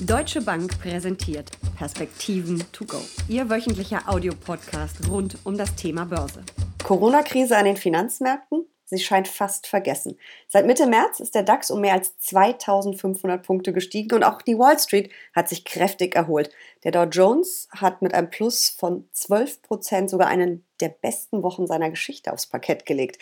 [0.00, 2.98] Deutsche Bank präsentiert Perspektiven to go.
[3.28, 6.44] Ihr wöchentlicher Audiopodcast rund um das Thema Börse.
[6.84, 8.64] Corona-Krise an den Finanzmärkten?
[8.84, 10.16] Sie scheint fast vergessen.
[10.46, 14.56] Seit Mitte März ist der DAX um mehr als 2500 Punkte gestiegen und auch die
[14.56, 16.50] Wall Street hat sich kräftig erholt.
[16.84, 21.66] Der Dow Jones hat mit einem Plus von 12 Prozent sogar einen der besten Wochen
[21.66, 23.20] seiner Geschichte aufs Parkett gelegt.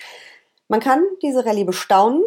[0.69, 2.23] Man kann diese Rallye bestaunen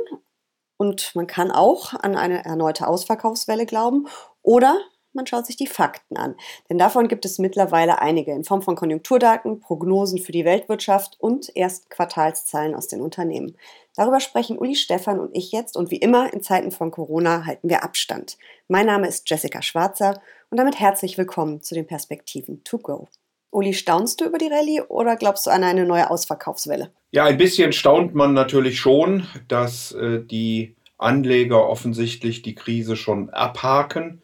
[0.78, 4.08] und man kann auch an eine erneute Ausverkaufswelle glauben
[4.42, 4.80] oder
[5.14, 6.36] man schaut sich die Fakten an.
[6.70, 11.52] Denn davon gibt es mittlerweile einige in Form von Konjunkturdaten, Prognosen für die Weltwirtschaft und
[11.56, 13.58] erst Quartalszahlen aus den Unternehmen.
[13.96, 17.70] Darüber sprechen Uli Stefan und ich jetzt und wie immer in Zeiten von Corona halten
[17.70, 18.38] wir Abstand.
[18.68, 23.08] Mein Name ist Jessica Schwarzer und damit herzlich willkommen zu den Perspektiven to go.
[23.52, 26.92] Uli, staunst du über die Rallye oder glaubst du an eine neue Ausverkaufswelle?
[27.12, 33.32] Ja, ein bisschen staunt man natürlich schon, dass äh, die Anleger offensichtlich die Krise schon
[33.32, 34.22] abhaken.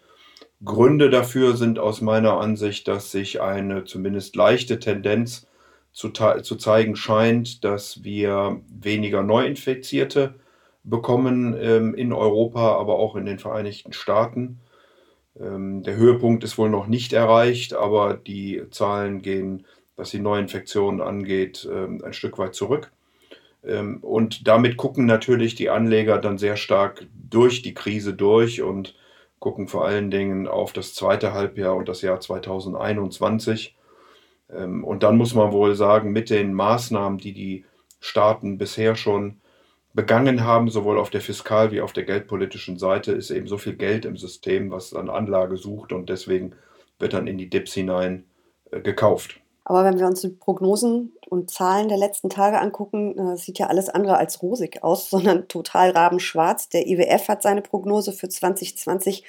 [0.66, 5.48] Gründe dafür sind aus meiner Ansicht, dass sich eine zumindest leichte Tendenz
[5.92, 10.36] zu, zu zeigen scheint, dass wir weniger Neuinfizierte
[10.84, 14.60] bekommen ähm, in Europa, aber auch in den Vereinigten Staaten.
[15.40, 21.02] Ähm, der Höhepunkt ist wohl noch nicht erreicht, aber die Zahlen gehen, was die Neuinfektionen
[21.02, 22.92] angeht, ähm, ein Stück weit zurück.
[23.66, 28.96] Ähm, und damit gucken natürlich die Anleger dann sehr stark durch die Krise durch und
[29.46, 33.78] gucken vor allen Dingen auf das zweite Halbjahr und das Jahr 2021.
[34.48, 37.66] Und dann muss man wohl sagen, mit den Maßnahmen, die die
[38.00, 39.38] Staaten bisher schon
[39.94, 43.76] begangen haben, sowohl auf der fiskal- wie auf der geldpolitischen Seite, ist eben so viel
[43.76, 46.56] Geld im System, was an Anlage sucht und deswegen
[46.98, 48.26] wird dann in die Dips hinein
[48.72, 49.42] äh, gekauft.
[49.66, 53.68] Aber wenn wir uns die Prognosen und Zahlen der letzten Tage angucken, äh, sieht ja
[53.68, 56.70] alles andere als rosig aus, sondern total rabenschwarz.
[56.70, 59.24] Der IWF hat seine Prognose für 2020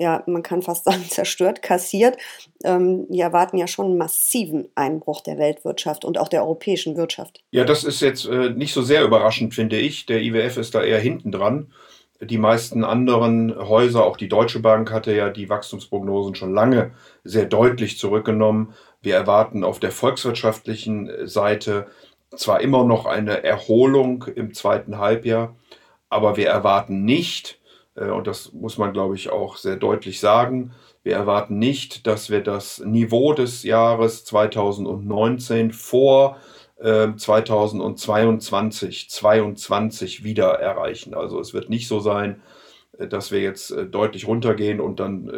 [0.00, 2.16] ja, man kann fast sagen, zerstört, kassiert.
[2.64, 7.42] Ähm, die erwarten ja schon einen massiven Einbruch der Weltwirtschaft und auch der europäischen Wirtschaft.
[7.50, 10.06] Ja, das ist jetzt äh, nicht so sehr überraschend, finde ich.
[10.06, 11.70] Der IWF ist da eher hinten dran.
[12.22, 16.92] Die meisten anderen Häuser, auch die Deutsche Bank, hatte ja die Wachstumsprognosen schon lange
[17.24, 18.74] sehr deutlich zurückgenommen.
[19.02, 21.86] Wir erwarten auf der volkswirtschaftlichen Seite
[22.36, 25.56] zwar immer noch eine Erholung im zweiten Halbjahr,
[26.08, 27.60] aber wir erwarten nicht,
[27.94, 30.72] äh, und das muss man, glaube ich, auch sehr deutlich sagen.
[31.02, 36.36] Wir erwarten nicht, dass wir das Niveau des Jahres 2019 vor
[36.82, 41.14] 2022, äh, 22 wieder erreichen.
[41.14, 42.40] Also es wird nicht so sein,
[42.98, 45.30] äh, dass wir jetzt deutlich runtergehen und dann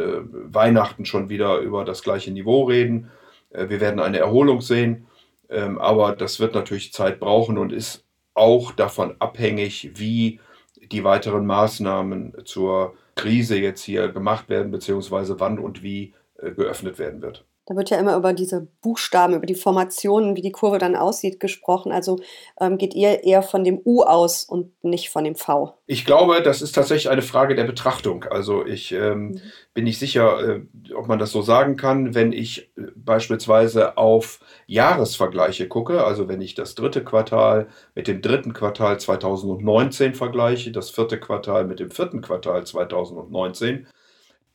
[0.53, 3.11] Weihnachten schon wieder über das gleiche Niveau reden.
[3.55, 5.07] Wir werden eine Erholung sehen,
[5.49, 8.05] ähm, aber das wird natürlich Zeit brauchen und ist
[8.35, 10.41] auch davon abhängig, wie
[10.81, 16.99] die weiteren Maßnahmen zur Krise jetzt hier gemacht werden, beziehungsweise wann und wie äh, geöffnet
[16.99, 17.45] werden wird.
[17.65, 21.39] Da wird ja immer über diese Buchstaben, über die Formationen, wie die Kurve dann aussieht,
[21.39, 21.93] gesprochen.
[21.93, 22.19] Also
[22.61, 25.79] ähm, geht ihr eher von dem U aus und nicht von dem V?
[25.87, 28.25] Ich glaube, das ist tatsächlich eine Frage der Betrachtung.
[28.25, 29.41] Also ich ähm, mhm.
[29.75, 30.61] bin nicht sicher, äh,
[30.95, 36.03] ob man das so sagen kann, wenn ich äh, beispielsweise auf Jahresvergleiche gucke.
[36.03, 41.65] Also wenn ich das dritte Quartal mit dem dritten Quartal 2019 vergleiche, das vierte Quartal
[41.65, 43.87] mit dem vierten Quartal 2019,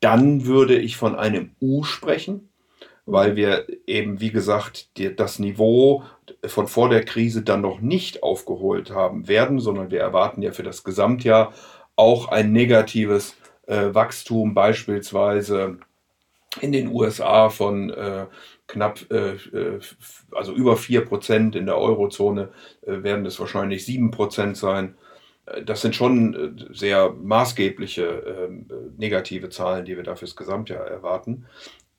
[0.01, 2.49] dann würde ich von einem U sprechen
[3.07, 6.03] weil wir eben, wie gesagt, das Niveau
[6.45, 10.63] von vor der Krise dann noch nicht aufgeholt haben werden, sondern wir erwarten ja für
[10.63, 11.53] das Gesamtjahr
[11.95, 15.79] auch ein negatives äh, Wachstum, beispielsweise
[16.59, 18.25] in den USA von äh,
[18.67, 19.37] knapp, äh,
[20.31, 22.49] also über 4%, in der Eurozone
[22.81, 24.95] werden es wahrscheinlich 7% sein.
[25.65, 28.65] Das sind schon sehr maßgebliche ähm,
[28.97, 31.45] negative Zahlen, die wir da fürs Gesamtjahr erwarten.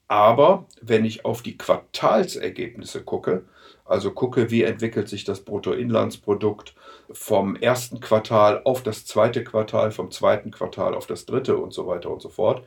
[0.09, 3.45] Aber wenn ich auf die Quartalsergebnisse gucke,
[3.85, 6.75] also gucke, wie entwickelt sich das Bruttoinlandsprodukt
[7.11, 11.87] vom ersten Quartal auf das zweite Quartal, vom zweiten Quartal auf das dritte und so
[11.87, 12.65] weiter und so fort,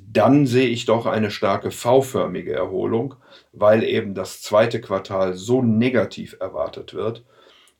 [0.00, 3.14] dann sehe ich doch eine starke V-förmige Erholung,
[3.52, 7.24] weil eben das zweite Quartal so negativ erwartet wird,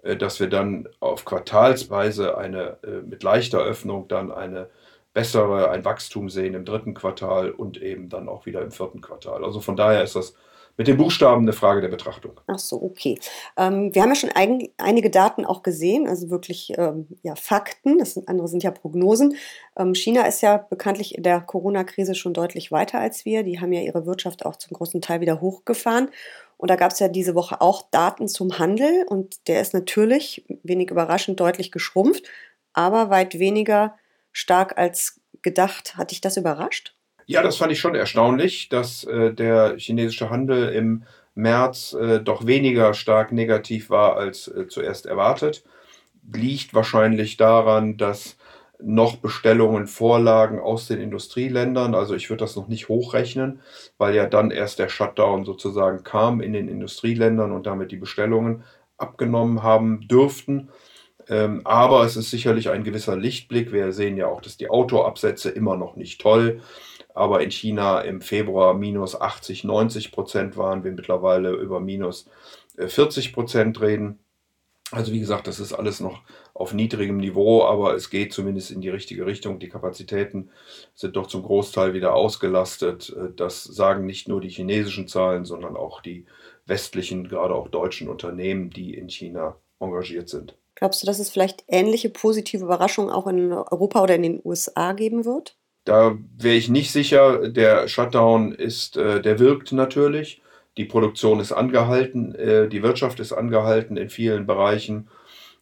[0.03, 4.69] äh, dass wir dann auf Quartalsweise eine äh, mit leichter Öffnung dann eine
[5.13, 9.45] bessere, ein Wachstum sehen im dritten Quartal und eben dann auch wieder im vierten Quartal.
[9.45, 10.35] Also von daher ist das
[10.77, 12.41] mit den Buchstaben eine Frage der Betrachtung.
[12.47, 13.19] Ach so, okay.
[13.59, 17.99] Ähm, wir haben ja schon ein, einige Daten auch gesehen, also wirklich ähm, ja, Fakten.
[17.99, 19.37] Das sind, andere sind ja Prognosen.
[19.77, 23.43] Ähm, China ist ja bekanntlich in der Corona-Krise schon deutlich weiter als wir.
[23.43, 26.09] Die haben ja ihre Wirtschaft auch zum großen Teil wieder hochgefahren.
[26.57, 30.47] Und da gab es ja diese Woche auch Daten zum Handel und der ist natürlich,
[30.63, 32.25] wenig überraschend, deutlich geschrumpft,
[32.73, 33.97] aber weit weniger
[34.33, 35.97] stark als gedacht.
[35.97, 36.95] Hat dich das überrascht?
[37.27, 42.47] Ja, das fand ich schon erstaunlich, dass äh, der chinesische Handel im März äh, doch
[42.47, 45.65] weniger stark negativ war als äh, zuerst erwartet.
[46.33, 48.37] Liegt wahrscheinlich daran, dass
[48.83, 51.95] noch Bestellungen vorlagen aus den Industrieländern.
[51.95, 53.61] Also ich würde das noch nicht hochrechnen,
[53.99, 58.65] weil ja dann erst der Shutdown sozusagen kam in den Industrieländern und damit die Bestellungen
[58.97, 60.71] abgenommen haben dürften.
[61.33, 63.73] Ähm, aber es ist sicherlich ein gewisser Lichtblick.
[63.73, 66.61] Wir sehen ja auch, dass die Autoabsätze immer noch nicht toll,
[67.15, 72.29] aber in China im Februar minus 80, 90 Prozent waren wir mittlerweile über minus
[72.77, 74.19] 40 äh, Prozent reden.
[74.91, 76.21] Also wie gesagt, das ist alles noch
[76.53, 79.59] auf niedrigem Niveau, aber es geht zumindest in die richtige Richtung.
[79.59, 80.51] Die Kapazitäten
[80.95, 83.09] sind doch zum Großteil wieder ausgelastet.
[83.17, 86.27] Äh, das sagen nicht nur die chinesischen Zahlen, sondern auch die
[86.67, 90.57] westlichen, gerade auch deutschen Unternehmen, die in China engagiert sind.
[90.83, 94.95] Glaubst du, dass es vielleicht ähnliche positive Überraschungen auch in Europa oder in den USA
[94.95, 95.57] geben wird?
[95.85, 97.49] Da wäre ich nicht sicher.
[97.49, 100.43] Der Shutdown ist, äh, der wirkt natürlich.
[100.77, 105.09] Die Produktion ist angehalten, äh, die Wirtschaft ist angehalten in vielen Bereichen.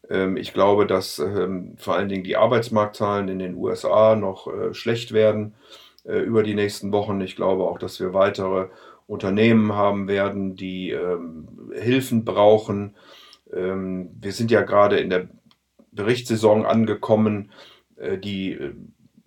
[0.08, 4.72] Ähm, ich glaube, dass ähm, vor allen Dingen die Arbeitsmarktzahlen in den USA noch äh,
[4.72, 5.52] schlecht werden
[6.04, 7.20] äh, über die nächsten Wochen.
[7.20, 8.68] Ich glaube auch, dass wir weitere
[9.06, 12.94] Unternehmen haben werden, die ähm, Hilfen brauchen.
[13.54, 15.28] Ähm, wir sind ja gerade in der
[15.92, 17.50] Berichtssaison angekommen,
[17.96, 18.74] äh, die äh,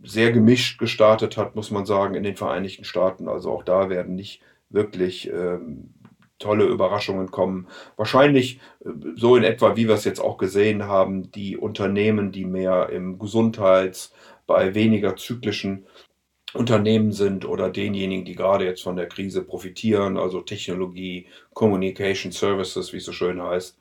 [0.04, 3.28] sehr gemischt gestartet hat, muss man sagen, in den Vereinigten Staaten.
[3.28, 5.94] Also auch da werden nicht wirklich ähm,
[6.40, 7.68] tolle Überraschungen kommen.
[7.96, 12.46] Wahrscheinlich äh, so in etwa, wie wir es jetzt auch gesehen haben, die Unternehmen, die
[12.46, 14.14] mehr im Gesundheits-,
[14.46, 15.86] bei weniger zyklischen
[16.54, 22.94] Unternehmen sind oder denjenigen, die gerade jetzt von der Krise profitieren, also Technologie, Communication Services,
[22.94, 23.80] wie es so schön heißt,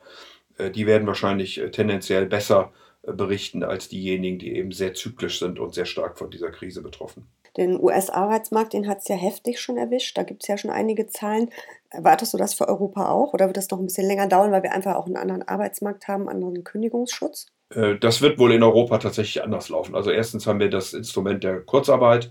[0.71, 2.73] die werden wahrscheinlich äh, tendenziell besser
[3.05, 7.27] berichten als diejenigen, die eben sehr zyklisch sind und sehr stark von dieser Krise betroffen.
[7.57, 10.17] Den US-Arbeitsmarkt, den hat es ja heftig schon erwischt.
[10.17, 11.51] Da gibt es ja schon einige Zahlen.
[11.91, 14.63] Erwartest du das für Europa auch oder wird das noch ein bisschen länger dauern, weil
[14.63, 17.47] wir einfach auch einen anderen Arbeitsmarkt haben, einen anderen Kündigungsschutz?
[17.75, 19.95] Äh, das wird wohl in Europa tatsächlich anders laufen.
[19.95, 22.31] Also erstens haben wir das Instrument der Kurzarbeit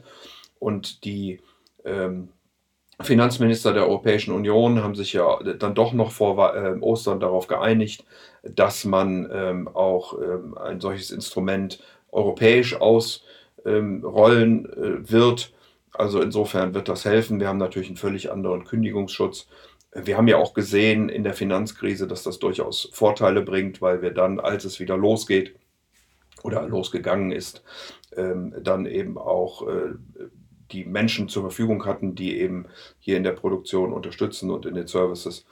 [0.59, 1.39] und die
[1.85, 2.29] ähm,
[3.03, 8.05] Finanzminister der Europäischen Union haben sich ja dann doch noch vor äh, Ostern darauf geeinigt,
[8.43, 11.79] dass man ähm, auch ähm, ein solches Instrument
[12.11, 13.23] europäisch aus
[13.65, 15.53] ähm, äh, wird.
[15.93, 17.39] Also insofern wird das helfen.
[17.39, 19.47] Wir haben natürlich einen völlig anderen Kündigungsschutz.
[19.93, 24.11] Wir haben ja auch gesehen in der Finanzkrise, dass das durchaus Vorteile bringt, weil wir
[24.11, 25.53] dann, als es wieder losgeht
[26.43, 27.61] oder losgegangen ist,
[28.15, 29.95] dann eben auch äh,
[30.71, 32.65] die Menschen zur Verfügung hatten, die eben
[32.99, 35.45] hier in der Produktion unterstützen und in den Services.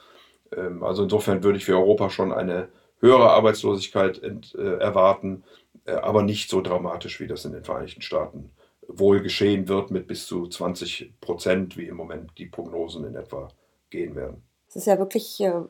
[0.56, 2.68] Ähm, also insofern würde ich für Europa schon eine
[3.00, 5.42] höhere Arbeitslosigkeit äh, erwarten.
[5.84, 8.50] Äh, aber nicht so dramatisch, wie das in den Vereinigten Staaten
[8.86, 13.48] wohl geschehen wird, mit bis zu 20 Prozent, wie im Moment die Prognosen in etwa
[13.88, 14.42] gehen werden.
[14.68, 15.60] Es ist ja wirklich äh,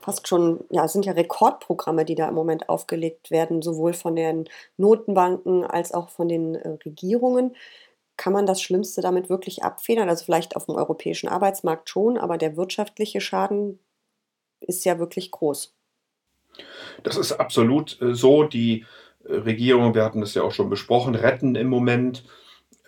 [0.00, 4.16] fast schon, ja, es sind ja Rekordprogramme, die da im Moment aufgelegt werden, sowohl von
[4.16, 7.56] den Notenbanken als auch von den Regierungen.
[8.16, 10.08] Kann man das Schlimmste damit wirklich abfedern?
[10.08, 13.78] Also vielleicht auf dem europäischen Arbeitsmarkt schon, aber der wirtschaftliche Schaden
[14.60, 15.74] ist ja wirklich groß.
[17.02, 18.44] Das ist absolut so.
[18.44, 18.84] Die
[19.24, 22.24] Regierung, wir hatten das ja auch schon besprochen, retten im Moment.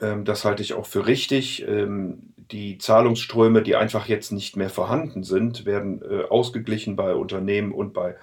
[0.00, 1.66] Ähm, das halte ich auch für richtig.
[1.66, 7.72] Ähm, die Zahlungsströme, die einfach jetzt nicht mehr vorhanden sind, werden äh, ausgeglichen bei Unternehmen
[7.72, 8.16] und bei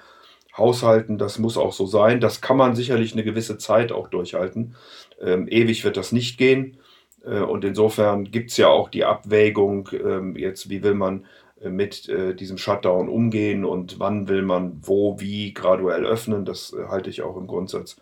[0.56, 1.18] Haushalten.
[1.18, 2.20] Das muss auch so sein.
[2.20, 4.76] Das kann man sicherlich eine gewisse Zeit auch durchhalten.
[5.20, 6.78] Ähm, ewig wird das nicht gehen.
[7.26, 9.90] Äh, und insofern gibt es ja auch die Abwägung,
[10.36, 11.26] jetzt wie will man
[11.62, 16.46] äh, mit äh, diesem Shutdown umgehen und wann will man wo, wie graduell öffnen.
[16.46, 17.98] Das halte ich auch im Grundsatz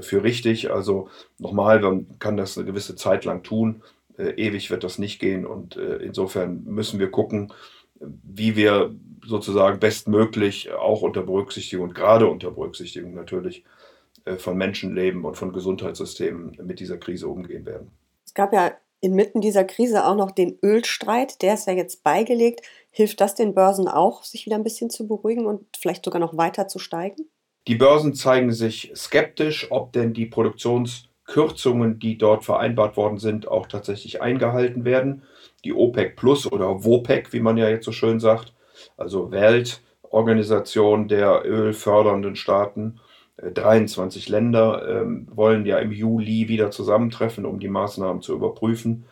[0.00, 0.70] für richtig.
[0.72, 3.82] Also nochmal, man kann das eine gewisse Zeit lang tun.
[4.18, 7.52] Ewig wird das nicht gehen und insofern müssen wir gucken,
[7.98, 13.64] wie wir sozusagen bestmöglich auch unter Berücksichtigung und gerade unter Berücksichtigung natürlich
[14.38, 17.90] von Menschenleben und von Gesundheitssystemen mit dieser Krise umgehen werden.
[18.32, 18.72] Es gab ja
[19.02, 22.62] inmitten dieser Krise auch noch den Ölstreit, der ist ja jetzt beigelegt.
[22.90, 26.34] Hilft das den Börsen auch, sich wieder ein bisschen zu beruhigen und vielleicht sogar noch
[26.38, 27.28] weiter zu steigen?
[27.68, 33.66] Die Börsen zeigen sich skeptisch, ob denn die Produktionskürzungen, die dort vereinbart worden sind, auch
[33.66, 35.24] tatsächlich eingehalten werden.
[35.66, 38.54] Die OPEC Plus oder WOPEC, wie man ja jetzt so schön sagt,
[38.96, 42.98] also Weltorganisation der ölfördernden Staaten,
[43.36, 49.06] 23 äh, Länder ähm, wollen ja im Juli wieder zusammentreffen, um die Maßnahmen zu überprüfen.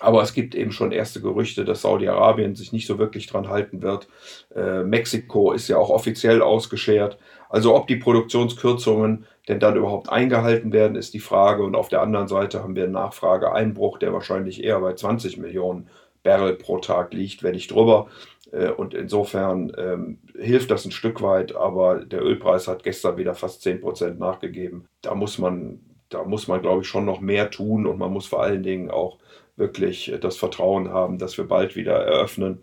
[0.00, 3.82] Aber es gibt eben schon erste Gerüchte, dass Saudi-Arabien sich nicht so wirklich dran halten
[3.82, 4.08] wird.
[4.54, 7.18] Äh, Mexiko ist ja auch offiziell ausgeschert.
[7.48, 11.62] Also ob die Produktionskürzungen denn dann überhaupt eingehalten werden, ist die Frage.
[11.62, 15.88] Und auf der anderen Seite haben wir einen Nachfrageeinbruch, der wahrscheinlich eher bei 20 Millionen
[16.22, 18.08] Barrel pro Tag liegt, wenn nicht drüber.
[18.52, 23.34] Äh, und insofern ähm, hilft das ein Stück weit, aber der Ölpreis hat gestern wieder
[23.34, 24.86] fast 10 Prozent nachgegeben.
[25.00, 28.26] Da muss man, da muss man, glaube ich, schon noch mehr tun und man muss
[28.26, 29.18] vor allen Dingen auch
[29.56, 32.62] wirklich das Vertrauen haben, dass wir bald wieder eröffnen,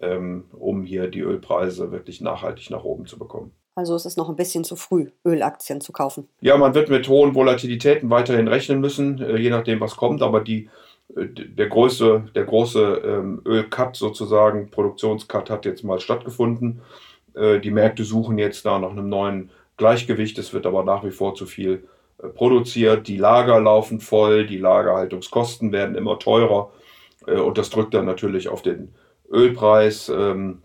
[0.00, 3.52] ähm, um hier die Ölpreise wirklich nachhaltig nach oben zu bekommen.
[3.76, 6.28] Also es ist noch ein bisschen zu früh, Ölaktien zu kaufen.
[6.40, 10.22] Ja, man wird mit hohen Volatilitäten weiterhin rechnen müssen, äh, je nachdem, was kommt.
[10.22, 10.70] Aber die,
[11.08, 16.80] der große, der große ähm, Ölcut sozusagen, Produktionscut hat jetzt mal stattgefunden.
[17.34, 20.38] Äh, die Märkte suchen jetzt da nach einem neuen Gleichgewicht.
[20.38, 21.86] Es wird aber nach wie vor zu viel
[22.34, 23.06] produziert.
[23.08, 26.70] Die Lager laufen voll, die Lagerhaltungskosten werden immer teurer.
[27.26, 28.94] Und das drückt dann natürlich auf den
[29.30, 30.08] Ölpreis.
[30.08, 30.62] Ähm,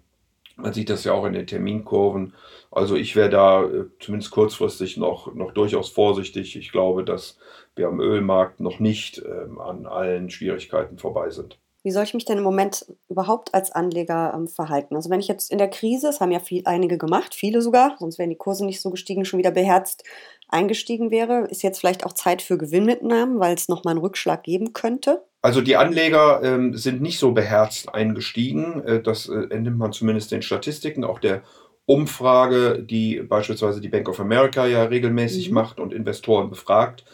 [0.61, 2.33] man sieht das ja auch in den Terminkurven.
[2.71, 6.55] Also ich wäre da äh, zumindest kurzfristig noch, noch durchaus vorsichtig.
[6.55, 7.37] Ich glaube, dass
[7.75, 11.57] wir am Ölmarkt noch nicht ähm, an allen Schwierigkeiten vorbei sind.
[11.81, 14.95] Wie soll ich mich denn im Moment überhaupt als Anleger ähm, verhalten?
[14.95, 17.95] Also wenn ich jetzt in der Krise, das haben ja viel, einige gemacht, viele sogar,
[17.99, 20.03] sonst wären die Kurse nicht so gestiegen, schon wieder beherzt
[20.49, 24.73] eingestiegen wäre, ist jetzt vielleicht auch Zeit für Gewinnmitnahmen, weil es nochmal einen Rückschlag geben
[24.73, 25.23] könnte?
[25.41, 28.84] Also die Anleger ähm, sind nicht so beherzt eingestiegen.
[28.86, 31.03] Äh, das äh, entnimmt man zumindest den Statistiken.
[31.03, 31.43] Auch der
[31.86, 35.55] Umfrage, die beispielsweise die Bank of America ja regelmäßig mhm.
[35.55, 37.05] macht und Investoren befragt.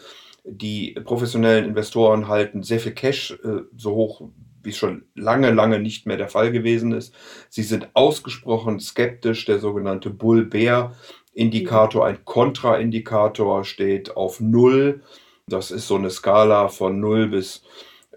[0.43, 4.29] Die professionellen Investoren halten sehr viel Cash äh, so hoch,
[4.63, 7.13] wie es schon lange, lange nicht mehr der Fall gewesen ist.
[7.49, 9.45] Sie sind ausgesprochen skeptisch.
[9.45, 12.09] Der sogenannte Bull-Bear-Indikator, mhm.
[12.09, 15.03] ein Kontraindikator, steht auf Null.
[15.47, 17.61] Das ist so eine Skala von 0 bis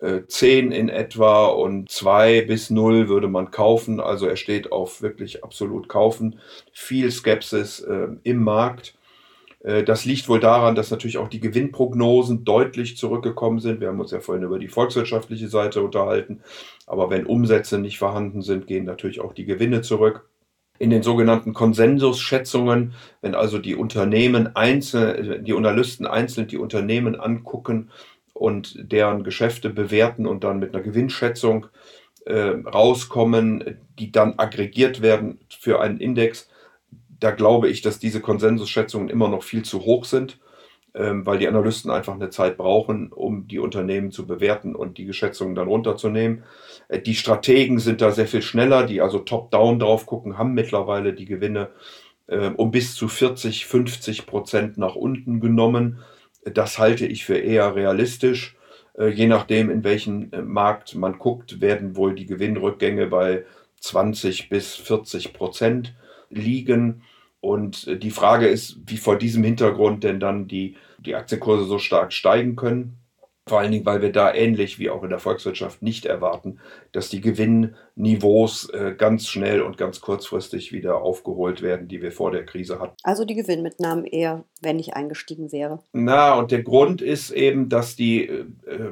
[0.01, 4.01] 10 äh, in etwa und 2 bis 0 würde man kaufen.
[4.01, 6.39] Also er steht auf wirklich absolut kaufen.
[6.73, 8.97] Viel Skepsis äh, im Markt.
[9.61, 13.81] Äh, das liegt wohl daran, dass natürlich auch die Gewinnprognosen deutlich zurückgekommen sind.
[13.81, 16.41] Wir haben uns ja vorhin über die volkswirtschaftliche Seite unterhalten.
[16.87, 20.29] Aber wenn Umsätze nicht vorhanden sind, gehen natürlich auch die Gewinne zurück.
[20.81, 27.91] In den sogenannten Konsensusschätzungen, wenn also die Unternehmen einzeln, die Analysten einzeln die Unternehmen angucken,
[28.39, 31.67] und deren Geschäfte bewerten und dann mit einer Gewinnschätzung
[32.25, 36.49] äh, rauskommen, die dann aggregiert werden für einen Index.
[37.21, 40.39] Da glaube ich, dass diese Konsensusschätzungen immer noch viel zu hoch sind,
[40.95, 45.05] ähm, weil die Analysten einfach eine Zeit brauchen, um die Unternehmen zu bewerten und die
[45.05, 46.45] Geschätzungen dann runterzunehmen.
[46.89, 51.13] Äh, die Strategen sind da sehr viel schneller, die also top-down drauf gucken, haben mittlerweile
[51.13, 51.71] die Gewinne
[52.29, 55.99] äh, um bis zu 40, 50 Prozent nach unten genommen
[56.51, 58.57] das halte ich für eher realistisch.
[58.99, 63.45] Äh, je nachdem, in welchem äh, Markt man guckt, werden wohl die Gewinnrückgänge bei
[63.81, 65.95] 20 bis 40 Prozent
[66.31, 67.03] liegen.
[67.41, 71.79] Und äh, die Frage ist, wie vor diesem Hintergrund denn dann die, die Aktienkurse so
[71.79, 72.99] stark steigen können.
[73.49, 76.61] Vor allen Dingen, weil wir da ähnlich wie auch in der Volkswirtschaft nicht erwarten,
[76.93, 82.31] dass die Gewinnniveaus äh, ganz schnell und ganz kurzfristig wieder aufgeholt werden, die wir vor
[82.31, 82.95] der Krise hatten.
[83.03, 85.81] Also die Gewinnmitnahmen eher, wenn ich eingestiegen wäre.
[85.93, 88.45] Na, und der Grund ist eben, dass die äh,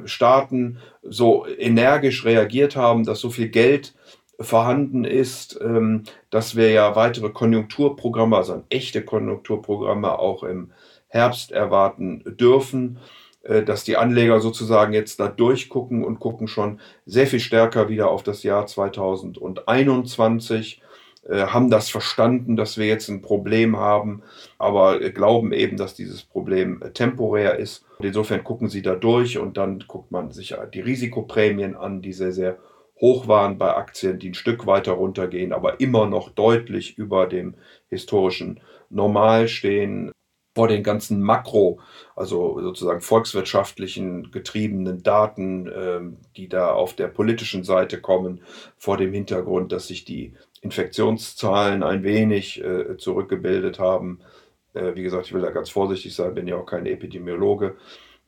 [0.05, 3.93] Staaten so energisch reagiert haben, dass so viel Geld
[4.39, 10.71] vorhanden ist, ähm, dass wir ja weitere Konjunkturprogramme, also echte Konjunkturprogramme auch im
[11.07, 12.99] Herbst erwarten dürfen.
[13.47, 18.09] Äh, dass die Anleger sozusagen jetzt da durchgucken und gucken schon sehr viel stärker wieder
[18.11, 20.81] auf das Jahr 2021,
[21.29, 24.23] äh, haben das verstanden, dass wir jetzt ein Problem haben,
[24.57, 27.85] aber glauben eben, dass dieses Problem äh, temporär ist.
[27.99, 32.33] Insofern gucken sie da durch und dann guckt man sich die Risikoprämien an, die sehr,
[32.33, 32.57] sehr
[32.99, 37.55] hoch waren bei Aktien, die ein Stück weiter runtergehen, aber immer noch deutlich über dem
[37.89, 40.11] historischen Normal stehen
[40.57, 41.79] vor den ganzen Makro,
[42.15, 45.99] also sozusagen volkswirtschaftlichen getriebenen Daten, äh,
[46.35, 48.41] die da auf der politischen Seite kommen,
[48.75, 54.21] vor dem Hintergrund, dass sich die Infektionszahlen ein wenig äh, zurückgebildet haben.
[54.73, 57.75] Äh, wie gesagt, ich will da ganz vorsichtig sein, bin ja auch kein Epidemiologe.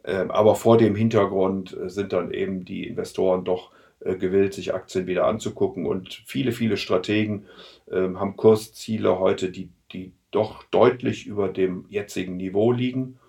[0.04, 3.72] Ähm, aber vor dem Hintergrund äh, sind dann eben die Investoren doch
[4.02, 5.86] gewillt, sich Aktien wieder anzugucken.
[5.86, 7.48] Und viele, viele Strategen
[7.92, 13.20] ähm, haben Kursziele heute, die, die doch deutlich über dem jetzigen Niveau liegen.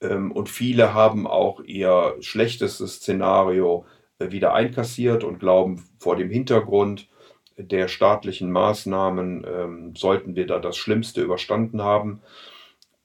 [0.00, 3.86] Ähm, und viele haben auch ihr schlechtestes Szenario
[4.18, 7.08] äh, wieder einkassiert und glauben, vor dem Hintergrund
[7.56, 12.20] der staatlichen Maßnahmen ähm, sollten wir da das Schlimmste überstanden haben.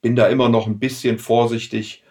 [0.02, 2.02] Bin da immer noch ein bisschen vorsichtig,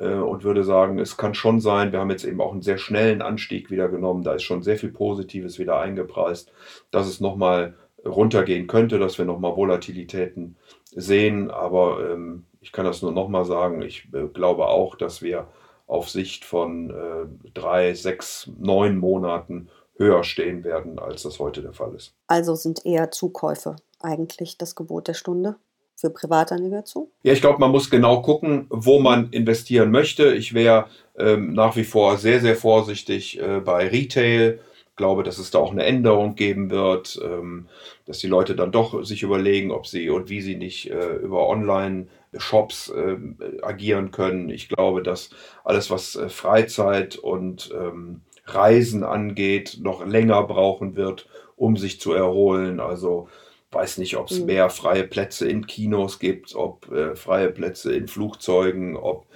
[0.00, 2.78] äh, und würde sagen, es kann schon sein, wir haben jetzt eben auch einen sehr
[2.78, 6.52] schnellen Anstieg wieder genommen, da ist schon sehr viel Positives wieder eingepreist,
[6.90, 10.56] dass es nochmal runtergehen könnte, dass wir nochmal Volatilitäten
[10.94, 15.48] sehen, aber ähm, ich kann das nur nochmal sagen, ich äh, glaube auch, dass wir
[15.86, 21.72] auf Sicht von äh, drei, sechs, neun Monaten höher stehen werden, als das heute der
[21.72, 22.14] Fall ist.
[22.26, 25.56] Also sind eher Zukäufe eigentlich das Gebot der Stunde?
[25.96, 27.10] Für Privatanleger zu?
[27.22, 30.32] Ja, ich glaube, man muss genau gucken, wo man investieren möchte.
[30.32, 30.86] Ich wäre
[31.18, 34.60] ähm, nach wie vor sehr, sehr vorsichtig äh, bei Retail.
[35.00, 37.68] Ich glaube, dass es da auch eine Änderung geben wird, ähm,
[38.04, 41.48] dass die Leute dann doch sich überlegen, ob sie und wie sie nicht äh, über
[41.48, 43.16] Online-Shops äh,
[43.62, 44.50] agieren können.
[44.50, 45.30] Ich glaube, dass
[45.64, 52.12] alles, was äh, Freizeit und ähm, Reisen angeht, noch länger brauchen wird, um sich zu
[52.12, 52.78] erholen.
[52.78, 53.28] Also
[53.72, 54.46] weiß nicht, ob es mhm.
[54.46, 59.26] mehr freie Plätze in Kinos gibt, ob äh, freie Plätze in Flugzeugen, ob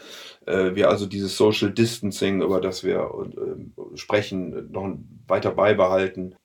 [0.47, 6.37] äh, wir also dieses Social Distancing, über das wir äh, sprechen, noch weiter beibehalten.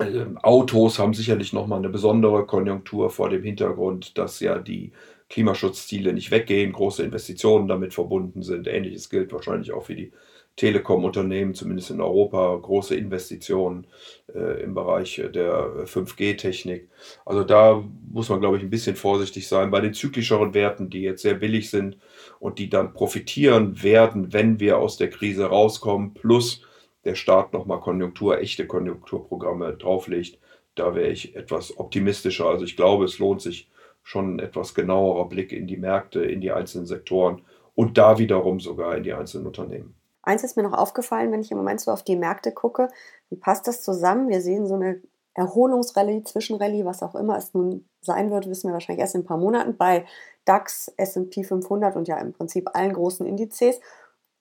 [0.00, 4.92] Ähm, Autos haben sicherlich nochmal eine besondere Konjunktur vor dem Hintergrund, dass ja die
[5.28, 8.68] Klimaschutzziele nicht weggehen, große Investitionen damit verbunden sind.
[8.68, 10.12] Ähnliches gilt wahrscheinlich auch für die
[10.56, 13.86] Telekom-Unternehmen, zumindest in Europa, große Investitionen
[14.34, 16.88] äh, im Bereich der 5G-Technik.
[17.26, 19.70] Also da muss man, glaube ich, ein bisschen vorsichtig sein.
[19.70, 21.98] Bei den zyklischeren Werten, die jetzt sehr billig sind
[22.40, 26.62] und die dann profitieren werden, wenn wir aus der Krise rauskommen, plus
[27.06, 30.38] der Staat nochmal Konjunktur, echte Konjunkturprogramme drauflegt,
[30.74, 32.46] da wäre ich etwas optimistischer.
[32.46, 33.70] Also ich glaube, es lohnt sich
[34.02, 37.42] schon ein etwas genauerer Blick in die Märkte, in die einzelnen Sektoren
[37.74, 39.94] und da wiederum sogar in die einzelnen Unternehmen.
[40.22, 42.88] Eins ist mir noch aufgefallen, wenn ich im Moment so auf die Märkte gucke.
[43.30, 44.28] Wie passt das zusammen?
[44.28, 45.00] Wir sehen so eine
[45.34, 49.26] Erholungsrallye, Zwischenrallye, was auch immer es nun sein wird, wissen wir wahrscheinlich erst in ein
[49.26, 50.06] paar Monaten bei
[50.44, 53.80] DAX, S&P 500 und ja im Prinzip allen großen Indizes.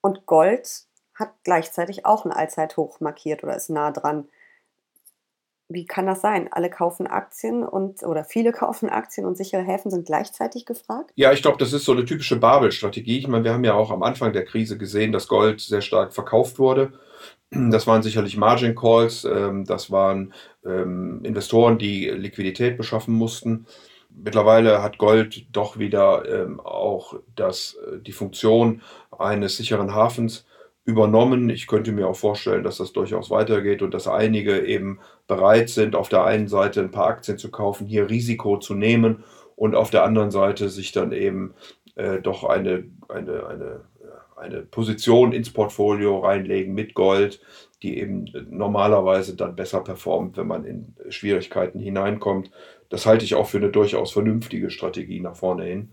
[0.02, 4.28] Und Gold hat gleichzeitig auch ein Allzeithoch markiert oder ist nah dran
[5.68, 6.50] wie kann das sein?
[6.52, 11.12] Alle kaufen Aktien und oder viele kaufen Aktien und sichere Häfen sind gleichzeitig gefragt?
[11.16, 13.20] Ja, ich glaube, das ist so eine typische Babel-Strategie.
[13.20, 16.14] Ich meine, wir haben ja auch am Anfang der Krise gesehen, dass Gold sehr stark
[16.14, 16.94] verkauft wurde.
[17.52, 20.34] Das waren sicherlich Margin Calls, ähm, das waren
[20.66, 23.68] ähm, Investoren, die Liquidität beschaffen mussten.
[24.10, 28.82] Mittlerweile hat Gold doch wieder ähm, auch das, äh, die Funktion
[29.18, 30.46] eines sicheren Hafens
[30.86, 31.50] übernommen.
[31.50, 35.96] Ich könnte mir auch vorstellen, dass das durchaus weitergeht und dass einige eben bereit sind,
[35.96, 39.24] auf der einen Seite ein paar Aktien zu kaufen, hier Risiko zu nehmen
[39.56, 41.56] und auf der anderen Seite sich dann eben
[41.96, 43.82] äh, doch eine, eine, eine,
[44.36, 47.42] eine Position ins Portfolio reinlegen mit Gold,
[47.82, 52.52] die eben normalerweise dann besser performt, wenn man in Schwierigkeiten hineinkommt.
[52.90, 55.90] Das halte ich auch für eine durchaus vernünftige Strategie nach vorne hin.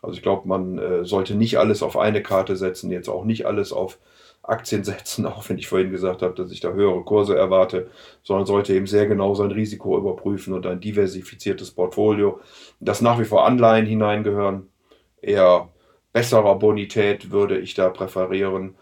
[0.00, 3.46] Also ich glaube, man äh, sollte nicht alles auf eine Karte setzen, jetzt auch nicht
[3.46, 3.98] alles auf
[4.42, 7.90] Aktien setzen, auch wenn ich vorhin gesagt habe, dass ich da höhere Kurse erwarte,
[8.22, 12.40] sondern sollte eben sehr genau sein Risiko überprüfen und ein diversifiziertes Portfolio,
[12.80, 14.68] das nach wie vor Anleihen hineingehören,
[15.20, 15.68] eher
[16.12, 18.74] besserer Bonität würde ich da präferieren.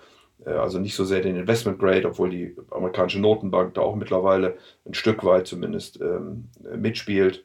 [0.45, 4.57] Äh, also nicht so sehr den Investment Grade, obwohl die amerikanische Notenbank da auch mittlerweile
[4.87, 7.45] ein Stück weit zumindest ähm, mitspielt.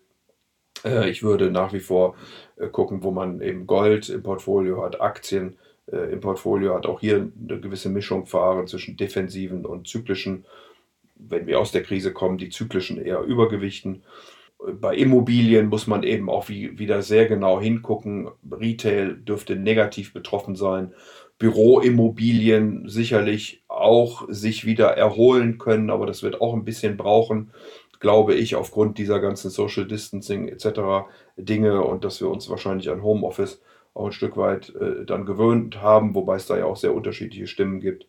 [0.83, 2.15] Äh, ich würde nach wie vor
[2.57, 5.57] äh, gucken, wo man eben Gold im Portfolio hat, Aktien
[5.91, 7.15] äh, im Portfolio hat auch hier
[7.49, 10.45] eine gewisse Mischung fahren zwischen defensiven und zyklischen.
[11.15, 14.03] Wenn wir aus der Krise kommen, die zyklischen eher übergewichten.
[14.79, 18.29] Bei Immobilien muss man eben auch wie, wieder sehr genau hingucken.
[18.49, 20.93] Retail dürfte negativ betroffen sein.
[21.37, 27.51] Büroimmobilien sicherlich auch sich wieder erholen können, aber das wird auch ein bisschen brauchen,
[27.99, 31.07] glaube ich, aufgrund dieser ganzen Social Distancing etc.
[31.35, 33.61] Dinge und dass wir uns wahrscheinlich an Homeoffice
[33.95, 37.47] auch ein Stück weit äh, dann gewöhnt haben, wobei es da ja auch sehr unterschiedliche
[37.47, 38.05] Stimmen gibt.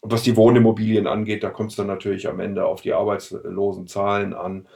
[0.00, 4.34] Und was die Wohnimmobilien angeht, da kommt es dann natürlich am Ende auf die Arbeitslosenzahlen
[4.34, 4.66] an.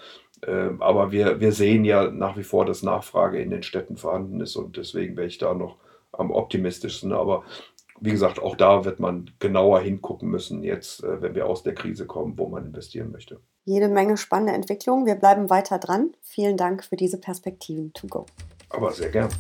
[0.47, 4.41] Äh, aber wir, wir sehen ja nach wie vor, dass Nachfrage in den Städten vorhanden
[4.41, 5.77] ist und deswegen wäre ich da noch
[6.13, 7.13] am optimistischsten.
[7.13, 7.43] Aber
[8.01, 11.75] wie gesagt, auch da wird man genauer hingucken müssen, jetzt, äh, wenn wir aus der
[11.75, 13.41] Krise kommen, wo man investieren möchte.
[13.65, 15.05] Jede Menge spannende Entwicklungen.
[15.05, 16.13] Wir bleiben weiter dran.
[16.21, 18.27] Vielen Dank für diese Perspektiven to go.
[18.69, 19.31] Aber sehr gern.